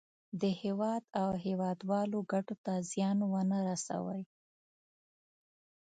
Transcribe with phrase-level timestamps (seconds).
[0.41, 4.23] د هېواد او هېوادوالو ګټو ته زیان ونه رسوي.